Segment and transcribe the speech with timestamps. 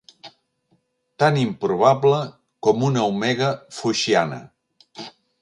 [1.23, 2.23] Tan improbable
[2.69, 3.53] com una omega
[3.83, 4.43] foixiana.